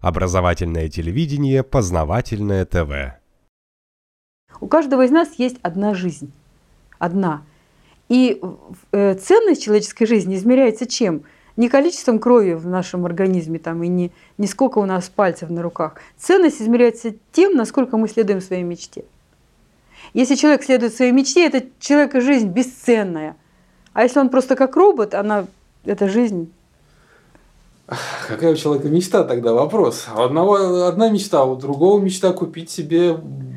Образовательное 0.00 0.88
телевидение, 0.88 1.64
познавательное 1.64 2.64
ТВ. 2.64 3.18
У 4.60 4.68
каждого 4.68 5.04
из 5.04 5.10
нас 5.10 5.34
есть 5.38 5.56
одна 5.62 5.94
жизнь. 5.94 6.30
Одна. 7.00 7.42
И 8.08 8.40
э, 8.92 9.14
ценность 9.14 9.64
человеческой 9.64 10.06
жизни 10.06 10.36
измеряется 10.36 10.86
чем? 10.86 11.24
Не 11.56 11.68
количеством 11.68 12.20
крови 12.20 12.52
в 12.52 12.66
нашем 12.66 13.06
организме 13.06 13.58
там, 13.58 13.82
и 13.82 13.88
не, 13.88 14.12
не 14.38 14.46
сколько 14.46 14.78
у 14.78 14.86
нас 14.86 15.08
пальцев 15.08 15.50
на 15.50 15.62
руках. 15.62 15.96
Ценность 16.16 16.62
измеряется 16.62 17.14
тем, 17.32 17.56
насколько 17.56 17.96
мы 17.96 18.08
следуем 18.08 18.40
своей 18.40 18.62
мечте. 18.62 19.04
Если 20.14 20.36
человек 20.36 20.62
следует 20.62 20.94
своей 20.94 21.10
мечте, 21.10 21.44
это 21.44 21.64
человека 21.80 22.20
жизнь 22.20 22.48
бесценная. 22.48 23.36
А 23.94 24.04
если 24.04 24.20
он 24.20 24.28
просто 24.28 24.54
как 24.54 24.76
робот, 24.76 25.14
она, 25.14 25.46
эта 25.84 26.08
жизнь 26.08 26.52
Какая 28.28 28.52
у 28.52 28.56
человека 28.56 28.88
мечта 28.88 29.24
тогда? 29.24 29.54
Вопрос. 29.54 30.06
У 30.14 30.20
одного 30.20 30.84
одна 30.84 31.08
мечта, 31.08 31.44
у 31.44 31.56
другого 31.56 31.98
мечта 31.98 32.32
купить 32.32 32.70
себе 32.70 33.16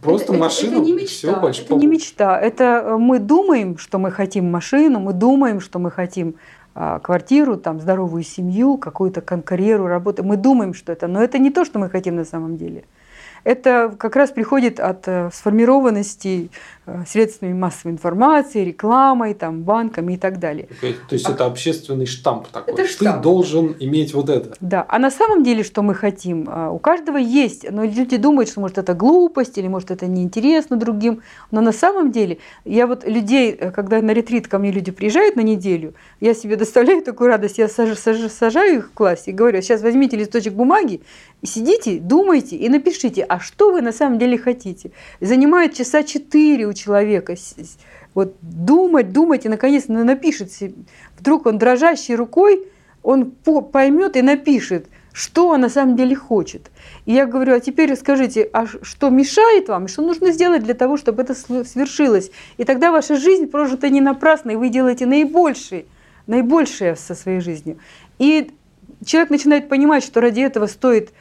просто 0.00 0.32
это, 0.32 0.40
машину. 0.40 0.72
Это, 0.72 0.80
это 0.82 0.86
не 0.86 0.92
мечта. 0.92 1.28
Все, 1.28 1.40
больше 1.40 1.62
это 1.62 1.74
не 1.74 1.86
мечта. 1.86 2.40
Это 2.40 2.64
э, 2.64 2.96
мы 2.96 3.18
думаем, 3.18 3.76
что 3.76 3.98
мы 3.98 4.12
хотим 4.12 4.50
машину, 4.50 5.00
мы 5.00 5.12
думаем, 5.12 5.60
что 5.60 5.80
мы 5.80 5.90
хотим 5.90 6.36
а, 6.74 7.00
квартиру, 7.00 7.56
там, 7.56 7.80
здоровую 7.80 8.22
семью, 8.22 8.78
какую-то 8.78 9.20
карьеру, 9.20 9.88
работу. 9.88 10.24
Мы 10.24 10.36
думаем, 10.36 10.74
что 10.74 10.92
это, 10.92 11.06
но 11.06 11.22
это 11.22 11.38
не 11.38 11.50
то, 11.50 11.64
что 11.64 11.78
мы 11.78 11.90
хотим 11.90 12.16
на 12.16 12.24
самом 12.24 12.56
деле 12.56 12.84
это 13.44 13.94
как 13.98 14.16
раз 14.16 14.30
приходит 14.30 14.78
от 14.78 15.08
э, 15.08 15.30
сформированности 15.32 16.50
э, 16.86 17.04
средствами 17.08 17.52
массовой 17.52 17.92
информации, 17.92 18.64
рекламой, 18.64 19.34
там, 19.34 19.62
банками 19.62 20.14
и 20.14 20.16
так 20.16 20.38
далее. 20.38 20.68
То 20.80 21.14
есть 21.14 21.28
а... 21.28 21.32
это 21.32 21.46
общественный 21.46 22.06
штамп 22.06 22.48
такой. 22.48 22.74
Это 22.74 22.86
штамп. 22.86 23.16
Ты 23.16 23.22
должен 23.22 23.76
иметь 23.80 24.14
вот 24.14 24.28
это. 24.28 24.54
Да. 24.60 24.84
А 24.88 24.98
на 24.98 25.10
самом 25.10 25.42
деле, 25.42 25.64
что 25.64 25.82
мы 25.82 25.94
хотим? 25.94 26.48
А, 26.48 26.70
у 26.70 26.78
каждого 26.78 27.16
есть, 27.16 27.68
но 27.70 27.84
люди 27.84 28.16
думают, 28.16 28.48
что 28.48 28.60
может 28.60 28.78
это 28.78 28.94
глупость 28.94 29.58
или 29.58 29.68
может 29.68 29.90
это 29.90 30.06
неинтересно 30.06 30.76
другим. 30.76 31.22
Но 31.50 31.60
на 31.60 31.72
самом 31.72 32.12
деле, 32.12 32.38
я 32.64 32.86
вот 32.86 33.04
людей, 33.04 33.52
э, 33.52 33.70
когда 33.72 34.00
на 34.00 34.12
ретрит 34.12 34.46
ко 34.46 34.58
мне 34.58 34.70
люди 34.70 34.92
приезжают 34.92 35.36
на 35.36 35.40
неделю, 35.40 35.94
я 36.20 36.34
себе 36.34 36.56
доставляю 36.56 37.02
такую 37.02 37.28
радость, 37.28 37.58
я 37.58 37.68
саж, 37.68 37.98
саж, 37.98 38.18
сажаю 38.30 38.78
их 38.78 38.86
в 38.88 38.92
классе 38.92 39.32
и 39.32 39.34
говорю, 39.34 39.60
сейчас 39.62 39.82
возьмите 39.82 40.16
листочек 40.16 40.52
бумаги 40.52 41.00
сидите, 41.44 41.98
думайте 41.98 42.56
и 42.56 42.68
напишите, 42.68 43.22
а 43.32 43.40
что 43.40 43.72
вы 43.72 43.80
на 43.80 43.92
самом 43.92 44.18
деле 44.18 44.36
хотите. 44.36 44.90
Занимает 45.22 45.72
часа 45.72 46.02
четыре 46.02 46.66
у 46.66 46.74
человека. 46.74 47.34
Вот 48.12 48.36
думать, 48.42 49.10
думать 49.10 49.46
и 49.46 49.48
наконец 49.48 49.88
напишет. 49.88 50.50
Вдруг 51.18 51.46
он 51.46 51.56
дрожащей 51.56 52.14
рукой, 52.14 52.68
он 53.02 53.30
поймет 53.30 54.16
и 54.16 54.22
напишет, 54.22 54.84
что 55.14 55.48
он 55.48 55.62
на 55.62 55.70
самом 55.70 55.96
деле 55.96 56.14
хочет. 56.14 56.70
И 57.06 57.14
я 57.14 57.24
говорю, 57.24 57.54
а 57.54 57.60
теперь 57.60 57.96
скажите, 57.96 58.50
а 58.52 58.66
что 58.66 59.08
мешает 59.08 59.68
вам, 59.68 59.88
что 59.88 60.02
нужно 60.02 60.32
сделать 60.32 60.62
для 60.62 60.74
того, 60.74 60.98
чтобы 60.98 61.22
это 61.22 61.34
свершилось? 61.34 62.30
И 62.58 62.64
тогда 62.64 62.92
ваша 62.92 63.16
жизнь 63.16 63.46
прожита 63.46 63.88
не 63.88 64.02
напрасно, 64.02 64.50
и 64.50 64.56
вы 64.56 64.68
делаете 64.68 65.06
наибольшее, 65.06 65.86
наибольшее 66.26 66.96
со 66.96 67.14
своей 67.14 67.40
жизнью. 67.40 67.78
И 68.18 68.50
человек 69.06 69.30
начинает 69.30 69.70
понимать, 69.70 70.04
что 70.04 70.20
ради 70.20 70.40
этого 70.40 70.66
стоит 70.66 71.12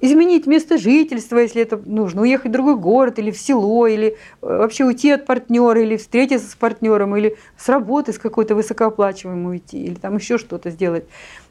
изменить 0.00 0.46
место 0.46 0.78
жительства, 0.78 1.38
если 1.38 1.62
это 1.62 1.76
нужно, 1.84 2.22
уехать 2.22 2.50
в 2.50 2.52
другой 2.52 2.76
город 2.76 3.18
или 3.18 3.30
в 3.30 3.38
село, 3.38 3.86
или 3.86 4.08
э, 4.08 4.14
вообще 4.40 4.84
уйти 4.84 5.10
от 5.10 5.26
партнера, 5.26 5.80
или 5.80 5.96
встретиться 5.96 6.50
с 6.50 6.54
партнером, 6.54 7.16
или 7.16 7.36
с 7.56 7.68
работы 7.68 8.12
с 8.12 8.18
какой-то 8.18 8.54
высокооплачиваемой 8.54 9.56
уйти, 9.56 9.84
или 9.84 9.94
там 9.94 10.16
еще 10.16 10.38
что-то 10.38 10.70
сделать. 10.70 11.04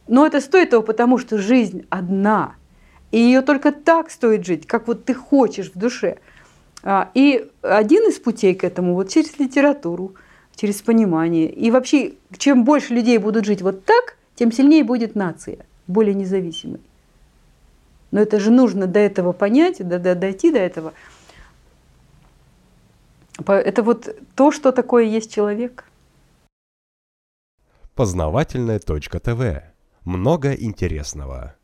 Но 0.07 0.25
это 0.25 0.41
стоит 0.41 0.71
того, 0.71 0.83
потому 0.83 1.17
что 1.17 1.37
жизнь 1.37 1.85
одна, 1.89 2.55
и 3.11 3.19
ее 3.19 3.41
только 3.41 3.71
так 3.71 4.11
стоит 4.11 4.45
жить, 4.45 4.67
как 4.67 4.87
вот 4.87 5.05
ты 5.05 5.13
хочешь 5.13 5.71
в 5.73 5.77
душе. 5.77 6.17
А, 6.83 7.09
и 7.13 7.49
один 7.61 8.07
из 8.09 8.19
путей 8.19 8.53
к 8.55 8.63
этому 8.63 8.93
вот 8.93 9.09
через 9.09 9.39
литературу, 9.39 10.15
через 10.55 10.81
понимание. 10.81 11.49
И 11.49 11.71
вообще, 11.71 12.13
чем 12.37 12.63
больше 12.63 12.93
людей 12.93 13.17
будут 13.17 13.45
жить 13.45 13.61
вот 13.61 13.85
так, 13.85 14.17
тем 14.35 14.51
сильнее 14.51 14.83
будет 14.83 15.15
нация, 15.15 15.65
более 15.87 16.13
независимой. 16.13 16.81
Но 18.15 18.21
это 18.21 18.39
же 18.39 18.49
нужно 18.49 18.87
до 18.87 18.99
этого 18.99 19.33
понять, 19.33 19.85
до, 19.85 19.99
до, 19.99 20.15
дойти 20.15 20.49
до 20.49 20.59
этого. 20.59 20.93
Это 23.45 23.83
вот 23.83 24.07
то, 24.35 24.53
что 24.53 24.71
такое 24.71 25.03
есть 25.03 25.33
человек. 25.33 25.83
Познавательная 27.93 28.79
точка 28.79 29.19
ТВ. 29.19 29.63
Много 30.05 30.53
интересного. 30.53 31.57